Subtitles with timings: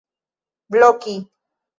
[0.71, 1.13] bloki